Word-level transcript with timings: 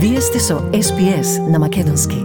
Вие 0.00 0.20
сте 0.20 0.38
со 0.38 0.54
SPS 0.54 1.50
на 1.50 1.58
Македонски. 1.58 2.16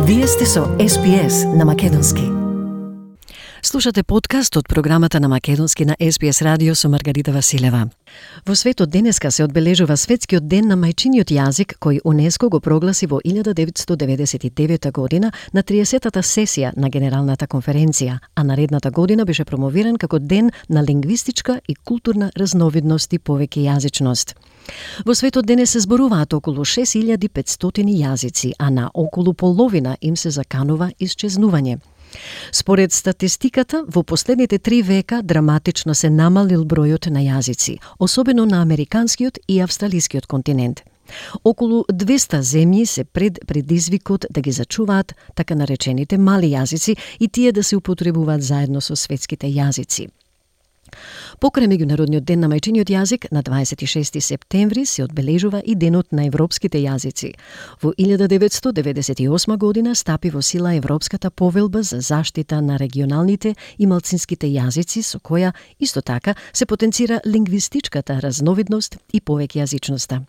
Вие 0.00 0.26
сте 0.26 0.46
со 0.46 0.60
SPS 0.60 1.56
на 1.56 1.64
Македонски. 1.64 2.43
Слушате 3.64 4.02
подкаст 4.02 4.56
од 4.56 4.68
програмата 4.68 5.20
на 5.20 5.28
Македонски 5.28 5.84
на 5.84 5.96
СПС 6.10 6.42
радио 6.42 6.74
со 6.74 6.88
Маргарита 6.88 7.32
Василева. 7.32 7.88
Во 8.46 8.54
светот 8.54 8.90
денеска 8.90 9.30
се 9.30 9.44
одбележува 9.44 9.96
светскиот 9.96 10.44
ден 10.48 10.68
на 10.68 10.76
мајчиниот 10.76 11.32
јазик 11.32 11.72
кој 11.80 12.02
УНЕСКО 12.04 12.50
го 12.50 12.60
прогласи 12.60 13.06
во 13.06 13.22
1999 13.24 14.92
година 14.92 15.32
на 15.52 15.62
30-та 15.62 16.20
сесија 16.20 16.74
на 16.76 16.90
Генералната 16.90 17.46
конференција, 17.46 18.18
а 18.34 18.44
наредната 18.44 18.90
година 18.90 19.24
беше 19.24 19.44
промовиран 19.44 19.96
како 19.96 20.18
ден 20.18 20.50
на 20.68 20.84
лингвистичка 20.84 21.60
и 21.68 21.74
културна 21.74 22.30
разновидност 22.36 23.12
и 23.12 23.18
повеќе 23.18 23.64
јазичност. 23.64 24.36
Во 25.06 25.14
светот 25.14 25.46
денес 25.46 25.70
се 25.70 25.80
зборуваат 25.80 26.32
околу 26.34 26.64
6500 26.64 27.88
јазици, 27.96 28.52
а 28.58 28.70
на 28.70 28.90
околу 28.94 29.32
половина 29.32 29.96
им 30.00 30.16
се 30.16 30.30
заканува 30.30 30.92
исчезнување. 31.00 31.78
Според 32.52 32.92
статистиката, 32.92 33.84
во 33.88 34.02
последните 34.02 34.58
три 34.58 34.82
века 34.82 35.22
драматично 35.22 35.94
се 35.94 36.10
намалил 36.10 36.64
бројот 36.64 37.10
на 37.10 37.20
јазици, 37.20 37.78
особено 37.98 38.46
на 38.46 38.62
американскиот 38.62 39.38
и 39.48 39.60
австралискиот 39.60 40.26
континент. 40.26 40.82
Околу 41.44 41.84
200 41.92 42.40
земји 42.40 42.84
се 42.86 43.04
пред 43.04 43.38
предизвикот 43.46 44.26
да 44.30 44.40
ги 44.40 44.52
зачуваат 44.52 45.14
така 45.34 45.54
наречените 45.54 46.18
мали 46.18 46.46
јазици 46.54 46.96
и 47.20 47.28
тие 47.28 47.52
да 47.52 47.62
се 47.62 47.76
употребуваат 47.76 48.42
заедно 48.42 48.80
со 48.80 48.96
светските 48.96 49.46
јазици. 49.46 50.08
Покрај 51.40 51.68
меѓународниот 51.70 52.24
ден 52.24 52.40
на 52.40 52.48
мајчиниот 52.48 52.90
јазик 52.90 53.26
на 53.32 53.42
26 53.42 54.20
септември 54.20 54.86
се 54.86 55.04
одбележува 55.04 55.62
и 55.64 55.74
денот 55.74 56.12
на 56.12 56.26
европските 56.26 56.78
јазици. 56.78 57.34
Во 57.82 57.92
1998 57.98 59.56
година 59.56 59.94
стапи 59.94 60.30
во 60.30 60.42
сила 60.42 60.74
Европската 60.74 61.30
повелба 61.30 61.82
за 61.82 62.00
заштита 62.00 62.62
на 62.62 62.78
регионалните 62.78 63.54
и 63.78 63.86
малцинските 63.86 64.46
јазици 64.46 65.02
со 65.02 65.18
која 65.18 65.52
исто 65.80 66.02
така 66.02 66.34
се 66.52 66.66
потенцира 66.66 67.20
лингвистичката 67.26 68.20
разновидност 68.20 68.96
и 69.12 69.20
повеќе 69.20 69.64
јазичноста. 69.64 70.24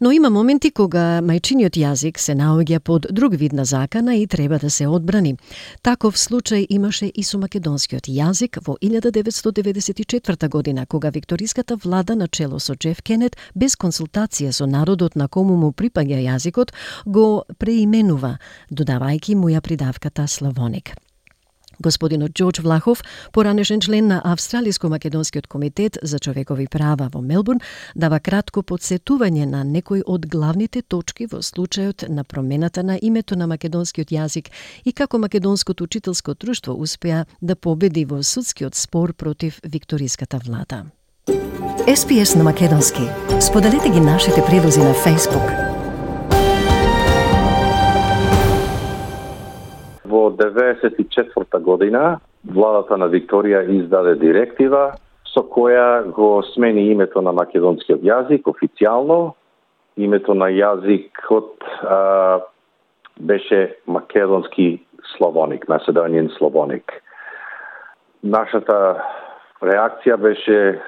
Но 0.00 0.12
има 0.12 0.30
моменти 0.30 0.70
кога 0.70 1.20
мајчиниот 1.24 1.78
јазик 1.80 2.18
се 2.18 2.34
наоѓа 2.34 2.78
под 2.78 3.06
друг 3.10 3.34
вид 3.34 3.52
на 3.52 3.64
закана 3.64 4.16
и 4.16 4.26
треба 4.26 4.58
да 4.58 4.70
се 4.70 4.86
одбрани. 4.86 5.36
Таков 5.82 6.16
случај 6.16 6.66
имаше 6.68 7.06
и 7.06 7.22
со 7.22 7.38
македонскиот 7.38 8.08
јазик 8.08 8.60
во 8.66 8.76
1994 8.82 10.48
година, 10.48 10.86
кога 10.86 11.10
викториската 11.10 11.76
влада 11.76 12.16
на 12.16 12.28
чело 12.28 12.58
со 12.58 12.74
Джеф 12.74 13.02
Кенет, 13.02 13.36
без 13.54 13.76
консултација 13.76 14.52
со 14.52 14.66
народот 14.66 15.16
на 15.16 15.28
кому 15.28 15.56
му 15.56 15.72
припаѓа 15.72 16.22
јазикот, 16.28 16.72
го 17.06 17.44
преименува, 17.58 18.38
додавајќи 18.70 19.34
му 19.34 19.48
ја 19.48 19.60
придавката 19.60 20.26
Славоник. 20.28 21.07
Господинот 21.78 22.32
Џорџ 22.32 22.62
Влахов, 22.62 23.02
поранешен 23.32 23.80
член 23.80 24.06
на 24.06 24.22
Австралиско-македонскиот 24.24 25.46
комитет 25.46 25.98
за 26.02 26.18
човекови 26.18 26.66
права 26.66 27.08
во 27.12 27.20
Мелбурн, 27.20 27.60
дава 27.94 28.20
кратко 28.20 28.62
подсетување 28.62 29.46
на 29.46 29.64
некои 29.64 30.02
од 30.06 30.26
главните 30.26 30.82
точки 30.82 31.26
во 31.26 31.38
случајот 31.42 32.08
на 32.08 32.24
промената 32.24 32.82
на 32.82 32.98
името 33.02 33.36
на 33.36 33.46
македонскиот 33.46 34.10
јазик 34.10 34.50
и 34.84 34.92
како 34.92 35.18
македонското 35.18 35.84
учителско 35.84 36.34
друштво 36.34 36.74
успеа 36.74 37.26
да 37.40 37.56
победи 37.56 38.04
во 38.04 38.22
судскиот 38.22 38.74
спор 38.74 39.12
против 39.12 39.60
викториската 39.64 40.38
влада. 40.38 40.84
SPS 41.88 42.36
на 42.36 42.44
Македонски. 42.44 43.02
Споделете 43.40 43.90
ги 43.90 44.00
нашите 44.00 44.44
прилози 44.44 44.80
на 44.80 44.94
Facebook. 44.94 45.67
Во 50.08 50.30
94 50.30 51.60
година 51.60 52.20
владата 52.44 52.96
на 52.96 53.08
Викторија 53.08 53.62
издаде 53.68 54.14
директива 54.16 54.94
со 55.34 55.42
која 55.44 56.06
го 56.12 56.42
смени 56.54 56.88
името 56.90 57.20
на 57.22 57.32
македонскиот 57.32 58.00
јазик 58.02 58.48
официјално. 58.48 59.34
Името 59.96 60.34
на 60.34 60.46
јазикот 60.48 61.66
а, 61.82 62.40
беше 63.20 63.76
македонски 63.86 64.78
славоник, 65.16 65.66
Macedonian 65.66 66.30
славоник. 66.38 66.92
Нашата 68.22 69.02
реакција 69.62 70.16
беше 70.16 70.80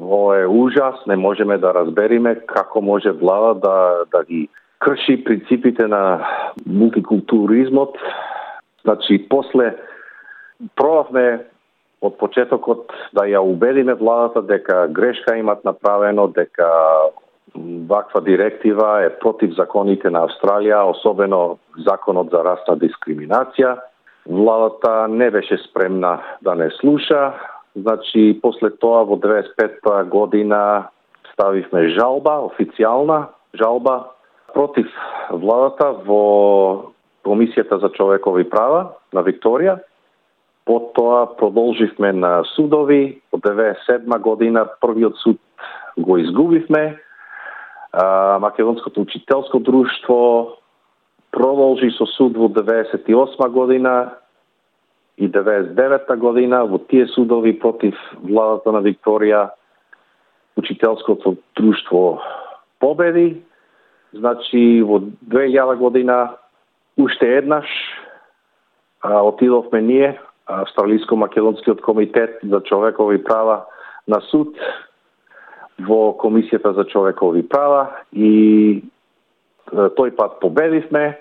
ова 0.00 0.40
е 0.40 0.46
ужас, 0.46 0.94
не 1.06 1.16
можеме 1.16 1.58
да 1.58 1.74
разбериме 1.74 2.34
како 2.46 2.80
може 2.80 3.10
влада 3.10 3.54
да, 3.60 4.04
да 4.12 4.24
ги 4.24 4.48
крши 4.78 5.24
принципите 5.24 5.86
на 5.86 6.26
мултикултуризмот 6.66 7.96
Значи, 8.84 9.28
после 9.28 9.74
пробавме 10.76 11.46
од 12.00 12.16
почетокот 12.16 12.92
да 13.12 13.26
ја 13.28 13.42
убедиме 13.44 13.94
владата 13.94 14.42
дека 14.42 14.86
грешка 14.88 15.36
имат 15.36 15.64
направено, 15.64 16.28
дека 16.28 16.68
ваква 17.88 18.20
директива 18.20 19.02
е 19.04 19.18
против 19.18 19.52
законите 19.56 20.10
на 20.10 20.24
Австралија, 20.28 20.86
особено 20.90 21.58
законот 21.84 22.30
за 22.30 22.44
расна 22.44 22.76
дискриминација. 22.80 23.76
Владата 24.28 25.08
не 25.08 25.30
беше 25.30 25.58
спремна 25.58 26.20
да 26.42 26.54
не 26.54 26.70
слуша, 26.80 27.34
значи 27.76 28.38
после 28.42 28.70
тоа 28.70 29.04
во 29.04 29.16
95 29.16 30.04
година 30.08 30.88
ставивме 31.32 31.88
жалба, 31.88 32.48
официјална 32.48 33.26
жалба 33.54 34.04
против 34.54 34.86
владата 35.30 35.92
во 36.06 36.89
Комисијата 37.24 37.80
за 37.80 37.88
човекови 37.92 38.48
права 38.50 38.96
на 39.12 39.22
Викторија. 39.22 39.78
Потоа 40.64 41.26
продолживме 41.36 42.12
на 42.12 42.44
судови. 42.54 43.20
Од 43.32 43.40
97 43.40 44.18
година 44.20 44.66
првиот 44.80 45.16
суд 45.22 45.40
го 45.98 46.18
изгубивме. 46.18 46.98
Македонското 48.40 49.00
учителско 49.00 49.58
друштво 49.58 50.56
продолжи 51.32 51.90
со 51.90 52.06
суд 52.06 52.36
во 52.36 52.48
98 52.48 53.48
година 53.48 54.14
и 55.18 55.28
99 55.28 56.16
година 56.16 56.64
во 56.66 56.78
тие 56.78 57.06
судови 57.06 57.58
против 57.58 57.94
владата 58.22 58.72
на 58.72 58.82
Викторија 58.82 59.50
учителското 60.56 61.36
друштво 61.56 62.20
победи. 62.80 63.42
Значи 64.12 64.82
во 64.82 65.00
2000 65.28 65.76
година 65.76 66.36
Уште 67.00 67.36
еднаш 67.36 67.66
а, 69.00 69.20
отидовме 69.22 69.82
ние, 69.82 70.20
Австралиско-македонскиот 70.46 71.80
комитет 71.80 72.38
за 72.44 72.60
човекови 72.60 73.24
права 73.24 73.64
на 74.08 74.20
суд 74.20 74.56
во 75.80 76.12
Комисијата 76.18 76.74
за 76.74 76.84
човекови 76.84 77.46
права 77.48 77.88
и 78.12 78.82
тој 79.72 80.10
пат 80.16 80.40
победивме 80.40 81.16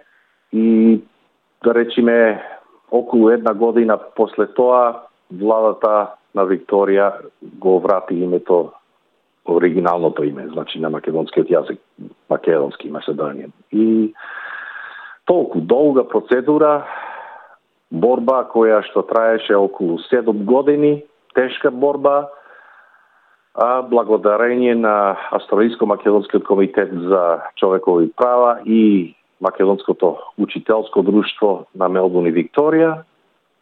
и 0.52 1.00
да 1.64 1.74
речиме 1.74 2.44
околу 2.92 3.30
една 3.30 3.54
година 3.54 4.00
после 4.16 4.48
тоа 4.48 5.06
владата 5.32 6.08
на 6.36 6.44
Викторија 6.44 7.14
го 7.42 7.80
врати 7.80 8.16
името 8.16 8.72
оригиналното 9.48 10.24
име, 10.24 10.48
значи 10.48 10.80
на 10.80 10.90
македонскиот 10.90 11.48
јазик, 11.48 11.80
македонски, 12.30 12.92
Macedonian. 12.92 13.52
И 13.72 14.14
толку 15.30 15.62
долга 15.62 16.04
процедура, 16.10 16.88
борба 17.92 18.42
која 18.50 18.82
што 18.90 19.06
траеше 19.06 19.54
околу 19.54 20.00
7 20.10 20.26
години, 20.46 21.04
тешка 21.38 21.70
борба, 21.72 22.32
а 23.54 23.82
благодарение 23.82 24.76
на 24.76 25.18
Австралиско-македонскиот 25.32 26.44
комитет 26.44 26.90
за 26.94 27.42
човекови 27.56 28.12
права 28.18 28.60
и 28.66 29.16
Македонското 29.42 30.18
учителско 30.38 31.04
друштво 31.04 31.66
на 31.76 31.90
Мелбурн 31.90 32.28
и 32.28 32.34
Викторија, 32.34 33.04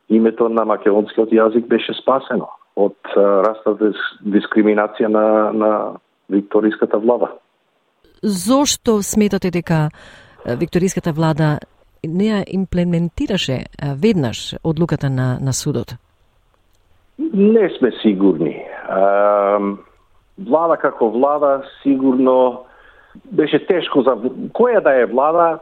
името 0.09 0.49
на 0.49 0.65
македонскиот 0.65 1.29
јазик 1.29 1.67
беше 1.67 1.93
спасено 1.99 2.47
од 2.75 2.95
раста 3.17 3.75
дискриминација 4.23 5.07
на, 5.07 5.51
на 5.51 5.71
викториската 6.29 6.97
влада. 6.97 7.27
Зошто 8.23 9.01
сметате 9.01 9.51
дека 9.51 9.89
викториската 10.45 11.11
влада 11.11 11.57
не 12.07 12.29
ја 12.29 12.43
имплементираше 12.47 13.65
веднаш 14.01 14.55
одлуката 14.63 15.09
на, 15.09 15.37
на 15.41 15.53
судот? 15.53 15.95
Не 17.33 17.69
сме 17.77 17.91
сигурни. 18.01 18.61
Влада 20.37 20.77
како 20.77 21.09
влада 21.09 21.63
сигурно 21.83 22.65
беше 23.31 23.65
тешко 23.65 24.01
за 24.01 24.13
која 24.53 24.83
да 24.83 24.93
е 25.01 25.05
влада 25.05 25.59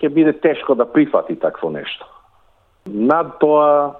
ќе 0.00 0.08
биде 0.08 0.32
тешко 0.32 0.74
да 0.74 0.88
прифати 0.92 1.36
такво 1.36 1.70
нешто. 1.70 2.06
Над 2.86 3.38
тоа 3.40 3.94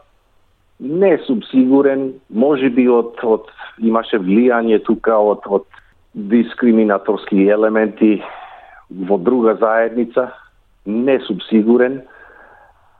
не 0.80 1.18
сум 1.26 1.42
сигурен, 1.50 2.12
може 2.30 2.70
би 2.70 2.88
од, 2.88 3.20
од 3.22 3.46
имаше 3.78 4.18
влијание 4.18 4.82
тука 4.84 5.16
од, 5.16 5.44
од 5.46 5.64
дискриминаторски 6.14 7.46
елементи 7.48 8.22
во 8.94 9.18
друга 9.18 9.56
заедница, 9.60 10.32
не 10.86 11.18
сум 11.20 11.40
сигурен, 11.48 12.02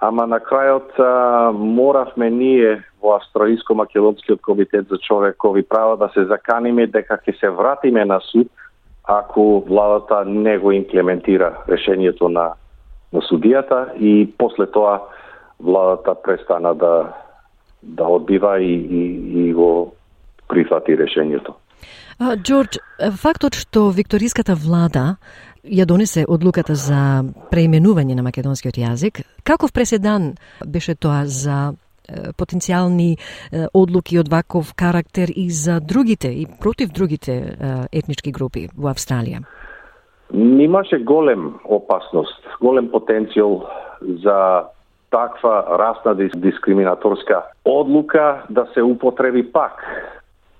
ама 0.00 0.26
на 0.26 0.41
крајот 0.41 0.99
а, 0.99 1.52
моравме 1.52 2.31
ние 2.31 2.82
во 3.02 3.17
Австралиско-Македонскиот 3.19 4.41
комитет 4.41 4.88
за 4.88 4.99
човекови 4.99 5.62
права 5.62 5.96
да 5.96 6.11
се 6.14 6.25
заканиме 6.25 6.87
дека 6.87 7.19
ќе 7.19 7.38
се 7.41 7.50
вратиме 7.50 8.05
на 8.05 8.20
суд 8.20 8.49
ако 9.05 9.61
владата 9.69 10.25
не 10.25 10.58
го 10.58 10.73
имплементира 10.73 11.58
решението 11.69 12.29
на, 12.29 12.52
на 13.12 13.20
судијата 13.20 13.94
и 14.00 14.32
после 14.38 14.67
тоа 14.67 15.00
владата 15.61 16.14
престана 16.23 16.75
да 16.75 17.12
да 17.85 18.05
одбива 18.05 18.61
и, 18.61 18.75
и, 18.75 19.05
и 19.49 19.52
го 19.52 19.94
прифати 20.49 20.97
решението. 20.99 21.55
Џорџ 22.14 22.43
Джордж, 22.47 22.79
фактот 23.19 23.56
што 23.58 23.90
викториската 23.90 24.55
влада 24.55 25.17
ја 25.64 25.87
донесе 25.87 26.25
одлуката 26.28 26.75
за 26.75 27.25
преименување 27.50 28.14
на 28.14 28.22
македонскиот 28.22 28.76
јазик, 28.76 29.22
каков 29.44 29.72
преседан 29.72 30.34
беше 30.66 30.94
тоа 30.94 31.25
за 31.25 31.75
потенцијални 32.37 33.16
одлуки 33.72 34.19
од 34.20 34.28
ваков 34.28 34.75
карактер 34.76 35.32
и 35.34 35.49
за 35.50 35.81
другите 35.81 36.28
и 36.28 36.46
против 36.61 36.93
другите 36.93 37.56
етнички 37.93 38.32
групи 38.32 38.69
во 38.76 38.93
Австралија? 38.93 39.44
Имаше 40.34 40.99
голем 40.99 41.55
опасност, 41.64 42.44
голем 42.61 42.90
потенцијал 42.93 43.64
за 44.25 44.69
таква 45.11 45.64
расна 45.78 46.14
дискриминаторска 46.14 47.43
одлука 47.64 48.44
да 48.50 48.66
се 48.75 48.82
употреби 48.82 49.43
пак 49.52 49.81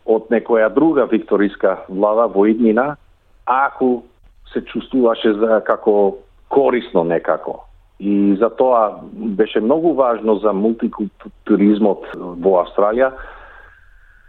од 0.07 0.29
некоја 0.31 0.69
друга 0.73 1.05
викториска 1.11 1.79
влада 1.89 2.29
во 2.29 2.47
иднина, 2.47 2.97
ако 3.45 4.05
се 4.53 4.65
чувствуваше 4.65 5.33
за 5.33 5.61
како 5.67 6.17
корисно 6.49 7.05
некако. 7.05 7.65
И 8.01 8.37
за 8.39 8.51
тоа 8.51 9.01
беше 9.15 9.61
многу 9.61 9.95
важно 9.95 10.37
за 10.37 10.53
мултикултуризмот 10.53 12.07
во 12.15 12.59
Австралија, 12.65 13.13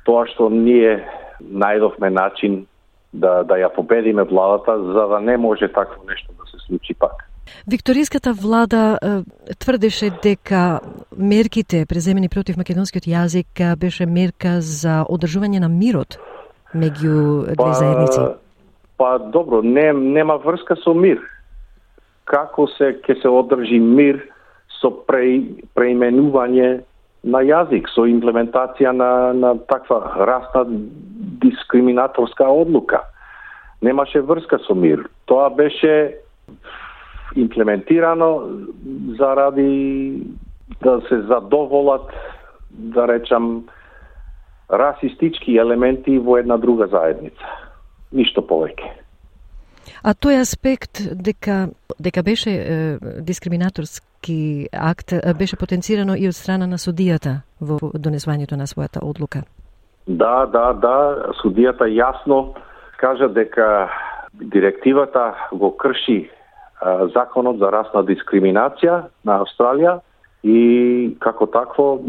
тоа 0.06 0.26
што 0.30 0.50
ние 0.50 1.02
најдовме 1.42 2.10
начин 2.10 2.66
да, 3.14 3.44
да 3.44 3.58
ја 3.58 3.70
победиме 3.74 4.24
владата, 4.24 4.78
за 4.94 5.08
да 5.10 5.20
не 5.20 5.38
може 5.38 5.72
такво 5.74 6.04
нешто 6.08 6.34
да 6.38 6.46
се 6.52 6.66
случи 6.68 6.94
пак. 6.94 7.26
Викториската 7.68 8.34
влада 8.34 9.00
тврдеше 9.60 10.10
дека 10.24 10.80
мерките 11.18 11.86
преземени 11.86 12.30
против 12.30 12.58
македонскиот 12.58 13.06
јазик 13.06 13.76
беше 13.78 14.06
мерка 14.06 14.62
за 14.62 15.04
одржување 15.10 15.60
на 15.60 15.70
мирот 15.70 16.18
меѓу 16.76 17.46
две 17.46 17.56
па, 17.56 17.74
заедници. 17.74 18.20
Па 18.98 19.18
добро, 19.20 19.62
не, 19.62 19.94
нема 19.94 20.38
врска 20.38 20.76
со 20.84 20.94
мир. 20.94 21.20
Како 22.26 22.68
се 22.78 22.96
ќе 23.04 23.22
се 23.22 23.30
одржи 23.30 23.80
мир 23.80 24.22
со 24.80 24.92
пре, 25.08 25.42
преименување 25.76 26.70
на 27.26 27.42
јазик, 27.42 27.90
со 27.92 28.06
имплементација 28.08 28.94
на, 28.94 29.34
на 29.34 29.56
таква 29.70 30.00
расна 30.30 30.66
дискриминаторска 31.44 32.48
одлука. 32.48 33.02
Немаше 33.82 34.22
врска 34.22 34.60
со 34.68 34.76
мир. 34.76 35.04
Тоа 35.26 35.50
беше 35.50 36.16
имплементирано 37.36 38.50
заради 39.20 40.22
да 40.82 41.02
се 41.10 41.22
задоволат, 41.22 42.10
да 42.72 43.08
речам, 43.08 43.66
расистички 44.70 45.58
елементи 45.58 46.18
во 46.20 46.38
една 46.38 46.58
друга 46.58 46.88
заедница. 46.88 47.65
Ништо 48.16 48.42
повеќе. 48.42 48.94
А 50.06 50.14
тој 50.14 50.40
аспект 50.42 51.02
дека 51.14 51.68
дека 52.00 52.24
беше 52.24 52.52
е, 52.52 52.98
дискриминаторски 53.22 54.68
акт 54.74 55.14
беше 55.38 55.58
потенцирано 55.58 56.16
и 56.16 56.28
од 56.28 56.36
страна 56.36 56.68
на 56.68 56.78
судијата 56.78 57.42
во 57.62 57.78
донесувањето 57.94 58.58
на 58.58 58.68
својата 58.68 59.04
одлука. 59.04 59.44
Да, 60.08 60.46
да, 60.46 60.74
да, 60.74 60.96
судијата 61.42 61.88
јасно 61.90 62.56
кажа 62.98 63.28
дека 63.28 63.90
директивата 64.34 65.34
го 65.52 65.72
крши 65.78 66.30
законот 67.16 67.58
за 67.58 67.72
расна 67.72 68.04
дискриминација 68.04 69.06
на 69.24 69.40
Австралија 69.42 70.00
и 70.44 71.16
како 71.20 71.48
такво 71.48 72.00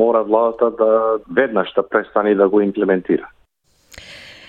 мора 0.00 0.22
владата 0.22 0.70
да 0.70 1.18
веднаш 1.36 1.72
да 1.76 1.82
престане 1.88 2.34
да 2.34 2.48
го 2.48 2.60
имплементира. 2.60 3.28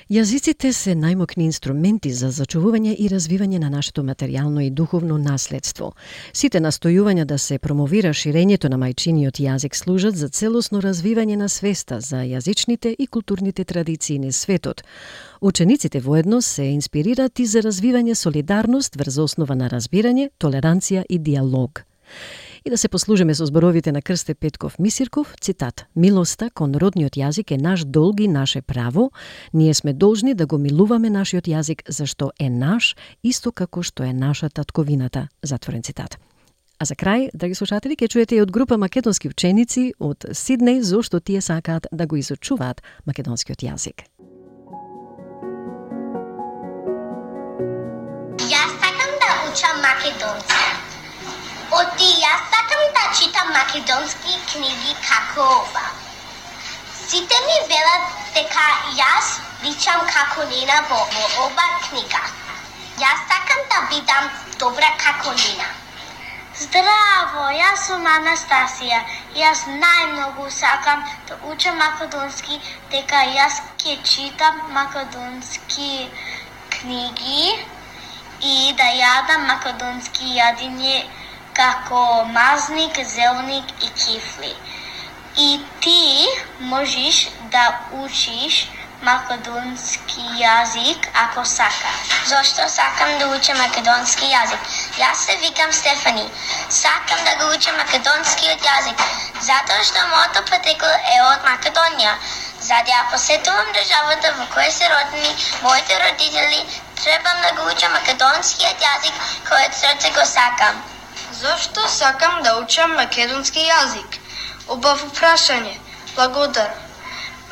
Јазиците 0.06 0.70
се 0.70 0.92
најмокни 0.94 1.48
инструменти 1.50 2.12
за 2.14 2.28
зачувување 2.30 2.92
и 2.94 3.08
развивање 3.10 3.58
на 3.58 3.72
нашето 3.74 4.04
материјално 4.06 4.62
и 4.62 4.70
духовно 4.70 5.18
наследство. 5.18 5.96
Сите 6.32 6.62
настојувања 6.62 7.26
да 7.26 7.40
се 7.42 7.58
промовира 7.58 8.12
ширењето 8.14 8.70
на 8.70 8.78
мајчиниот 8.78 9.42
јазик 9.42 9.74
служат 9.74 10.16
за 10.16 10.30
целосно 10.30 10.84
развивање 10.86 11.40
на 11.42 11.50
свеста 11.50 12.00
за 12.02 12.22
јазичните 12.22 12.94
и 13.00 13.08
културните 13.08 13.64
традиции 13.64 14.20
на 14.20 14.32
светот. 14.32 14.84
Учениците 15.42 16.00
воедно 16.00 16.42
се 16.42 16.64
инспирираат 16.64 17.40
и 17.40 17.46
за 17.46 17.66
развивање 17.66 18.14
солидарност 18.14 18.96
врз 18.96 19.18
основа 19.18 19.56
на 19.56 19.70
разбирање, 19.70 20.30
толеранција 20.38 21.04
и 21.10 21.18
диалог. 21.18 21.82
И 22.68 22.70
да 22.70 22.78
се 22.78 22.90
послужиме 22.90 23.36
со 23.36 23.46
зборовите 23.46 23.92
на 23.92 24.02
Крсте 24.02 24.34
Петков 24.34 24.80
Мисирков, 24.80 25.36
цитат: 25.42 25.86
Милоста 25.96 26.50
кон 26.50 26.74
родниот 26.74 27.14
јазик 27.14 27.52
е 27.54 27.58
наш 27.62 27.86
долг 27.86 28.20
и 28.20 28.28
наше 28.28 28.62
право. 28.62 29.12
Ние 29.54 29.74
сме 29.74 29.94
должни 29.94 30.34
да 30.34 30.46
го 30.46 30.58
милуваме 30.58 31.10
нашиот 31.10 31.46
јазик 31.46 31.86
зашто 31.90 32.32
е 32.40 32.50
наш, 32.50 32.96
исто 33.24 33.52
како 33.52 33.84
што 33.84 34.04
е 34.04 34.14
наша 34.14 34.50
татковината. 34.50 35.28
Затворен 35.44 35.84
цитат. 35.84 36.18
А 36.80 36.86
за 36.86 36.96
крај, 36.96 37.30
драги 37.38 37.56
слушатели, 37.56 37.94
ќе 37.96 38.10
чуете 38.10 38.36
и 38.36 38.42
од 38.42 38.52
група 38.52 38.78
македонски 38.78 39.30
ученици 39.30 39.94
од 40.00 40.26
Сиднеј 40.34 40.82
зошто 40.82 41.20
тие 41.20 41.42
сакаат 41.42 41.86
да 41.92 42.08
го 42.08 42.18
изучуваат 42.18 42.82
македонскиот 43.06 43.62
јазик. 43.62 44.10
Јас 48.42 48.72
сакам 48.82 49.12
да 49.22 49.30
учам 49.54 49.78
македонски. 49.86 50.85
Оти 51.80 52.06
јас 52.24 52.44
сакам 52.52 52.84
да 52.96 53.02
читам 53.20 53.50
македонски 53.54 54.36
книги 54.52 54.94
како 55.08 55.48
ова. 55.56 55.82
Сите 57.08 57.40
ми 57.48 57.58
велат 57.72 58.06
дека 58.36 58.64
јас 59.00 59.32
личам 59.64 60.06
како 60.12 60.46
Нина 60.52 60.78
во, 60.92 61.00
во 61.16 61.26
оба 61.46 61.66
книга. 61.88 62.22
Јас 63.02 63.26
сакам 63.32 63.66
да 63.74 63.82
бидам 63.90 64.30
добра 64.62 64.94
како 65.02 65.34
Нина. 65.42 65.68
Здраво, 66.62 67.44
јас 67.58 67.84
сум 67.90 68.08
Анастасија. 68.14 69.02
Јас 69.42 69.66
најмногу 69.84 70.48
сакам 70.60 71.04
да 71.28 71.42
учам 71.52 71.78
македонски, 71.84 72.62
дека 72.96 73.26
јас 73.34 73.60
ќе 73.84 73.98
читам 74.14 74.64
македонски 74.80 75.92
книги 76.80 77.52
и 78.54 78.74
да 78.80 78.90
јадам 79.02 79.48
македонски 79.52 80.36
јадиње 80.40 80.98
како 81.56 82.26
мазник, 82.38 83.00
зелник 83.16 83.66
и 83.84 83.90
кифли. 83.90 84.56
И 85.38 85.62
ти 85.82 86.28
можеш 86.60 87.28
да 87.52 87.80
учиш 87.92 88.68
македонски 89.02 90.22
јазик 90.40 91.08
ако 91.24 91.46
сакаш. 91.46 91.98
Зошто 92.28 92.70
сакам 92.70 93.12
да 93.20 93.28
учам 93.36 93.58
македонски 93.58 94.30
јазик? 94.32 94.62
Јас 94.98 95.26
се 95.26 95.36
викам 95.44 95.74
Стефани. 95.74 96.26
Сакам 96.70 97.20
да 97.28 97.36
го 97.42 97.52
учам 97.56 97.78
македонскиот 97.78 98.66
јазик, 98.70 99.04
затоа 99.50 99.84
што 99.84 100.08
моето 100.16 100.44
потекло 100.50 100.96
е 101.14 101.22
од 101.28 101.46
Македонија. 101.52 102.16
За 102.62 102.82
да 102.88 102.92
ја 102.92 103.06
посетувам 103.12 103.72
државата 103.78 104.34
во 104.40 104.50
која 104.56 104.72
се 104.72 104.90
родени 104.90 105.36
моите 105.62 106.02
родители, 106.08 106.66
требам 107.04 107.42
да 107.46 107.56
го 107.62 107.70
учам 107.76 107.96
македонскиот 108.00 108.90
јазик 108.90 109.24
кој 109.52 109.66
од 109.70 109.82
срце 109.84 110.10
го 110.20 110.26
сакам. 110.26 110.95
Зошто 111.42 111.88
сакам 111.90 112.44
да 112.44 112.52
учам 112.64 112.96
македонски 112.96 113.60
јазик? 113.68 114.18
Убаво 114.76 115.08
прашање. 115.18 115.74
Благодарам. 116.16 116.84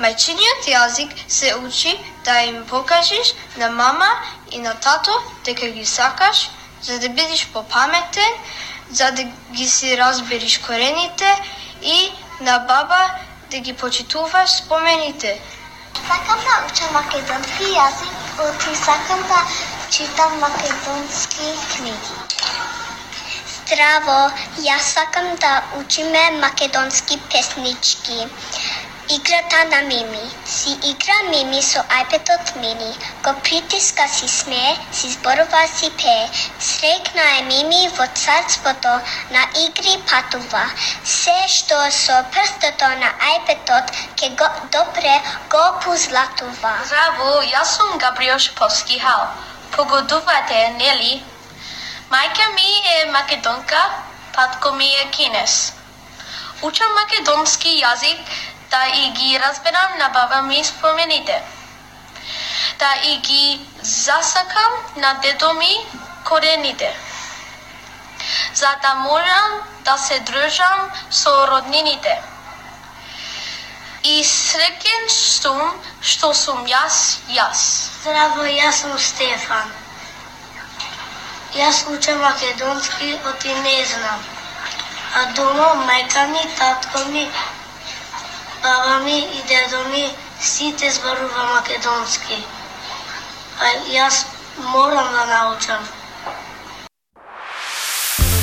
Мајчиниот 0.03 0.67
јазик 0.71 1.11
се 1.27 1.49
учи 1.55 1.91
да 2.25 2.37
им 2.49 2.61
покажеш 2.69 3.33
на 3.57 3.69
мама 3.69 4.07
и 4.51 4.61
на 4.65 4.73
тато 4.85 5.17
дека 5.45 5.67
ги 5.75 5.85
сакаш, 5.85 6.49
за 6.81 6.99
да 6.99 7.09
бидеш 7.09 7.47
попаметен, 7.53 8.31
за 8.91 9.11
да 9.11 9.23
ги 9.51 9.67
си 9.67 9.97
разбериш 9.97 10.57
корените 10.57 11.35
и 11.81 12.11
на 12.41 12.59
баба 12.59 13.01
да 13.51 13.59
ги 13.59 13.73
почитуваш 13.73 14.49
спомените. 14.51 15.41
Сакам 16.07 16.39
да 16.47 16.55
учам 16.67 16.93
македонски 16.93 17.73
јазик, 17.75 18.15
оти 18.47 18.75
сакам 18.85 19.27
да 19.33 19.43
читам 19.89 20.39
македонски 20.39 21.51
книги. 21.75 22.13
Здраво, 23.63 24.15
јас 24.59 24.87
сакам 24.93 25.27
да 25.41 25.51
учиме 25.79 26.21
македонски 26.31 27.17
песнички. 27.31 28.27
Играта 29.15 29.63
на 29.71 29.81
Мими. 29.81 30.25
Си 30.45 30.73
игра 30.89 31.15
Мими 31.29 31.61
со 31.61 31.83
ајпетот 31.99 32.51
Мини. 32.59 32.91
Го 33.23 33.33
притиска 33.43 34.07
си 34.15 34.27
смее, 34.27 34.75
си 34.91 35.11
зборува 35.13 35.63
си 35.75 35.91
пее. 36.03 36.29
Срекна 36.59 37.25
е 37.39 37.41
Мими 37.41 37.87
во 37.97 38.07
царството, 38.23 38.93
на 39.31 39.43
игри 39.65 39.97
патува. 40.11 40.67
Се 41.05 41.39
што 41.57 41.81
со 42.03 42.21
прстото 42.35 42.93
на 43.03 43.15
ајпетот 43.33 43.93
ке 44.19 44.29
го 44.29 44.49
добре 44.75 45.19
го 45.49 45.65
позлатува. 45.85 46.73
Здраво, 46.85 47.29
јас 47.55 47.77
сум 47.77 47.97
Габриел 47.97 48.39
Шиповски 48.39 48.99
Хал. 48.99 49.27
Погодувате, 49.71 50.69
нели? 50.79 51.23
Мајка 52.11 52.53
ми 52.53 52.81
е 52.95 53.11
македонка, 53.11 53.81
татко 54.33 54.71
ми 54.71 54.85
е 54.85 55.09
кинес. 55.11 55.73
Учам 56.61 56.93
македонски 56.93 57.69
јазик 57.83 58.19
да 58.71 58.85
и 58.87 59.11
ги 59.11 59.39
разберам 59.39 59.97
на 59.99 60.09
баба 60.09 60.41
ми 60.41 60.63
спомените. 60.63 61.43
Да 62.79 62.93
и 63.03 63.17
ги 63.17 63.59
засакам 63.81 64.73
на 64.95 65.13
дедо 65.13 65.53
ми 65.53 65.77
корените. 66.25 66.95
За 68.53 68.75
да 68.81 68.95
можам 68.95 69.61
да 69.85 69.97
се 69.97 70.19
дружам 70.19 70.91
со 71.11 71.47
роднините. 71.47 72.21
И 74.03 74.23
среќен 74.23 75.07
сум 75.09 75.61
што 76.01 76.33
сум 76.33 76.65
јас, 76.67 77.19
јас. 77.31 77.61
Здраво, 78.01 78.43
јас 78.43 78.83
сум 78.83 78.99
Стефан. 78.99 79.82
Јас 81.53 81.83
учам 81.85 82.17
македонски 82.17 83.13
оти 83.29 83.53
не 83.63 83.85
знам. 83.85 84.19
А 85.15 85.25
дома 85.37 85.67
мајка 85.85 86.27
ми, 86.29 86.39
татко 86.57 87.09
ми, 87.11 87.27
баба 88.63 89.03
ми 89.03 89.17
и 89.17 89.41
дедо 89.47 89.83
ми 89.89 90.09
сите 90.41 90.89
зборува 90.91 91.43
македонски. 91.53 92.37
А 93.61 93.67
јас 93.95 94.25
морам 94.57 95.11
да 95.13 95.25
научам. 95.25 95.85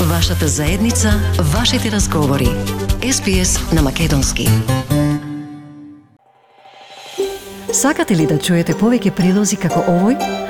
Вашата 0.00 0.48
заедница, 0.48 1.12
вашите 1.38 1.90
разговори. 1.90 2.48
СПС 3.12 3.72
на 3.72 3.82
Македонски. 3.82 4.48
Сакате 7.72 8.14
ли 8.14 8.26
да 8.26 8.38
чуете 8.38 8.74
повеќе 8.74 9.10
прилози 9.10 9.56
како 9.56 9.82
овој? 9.82 10.49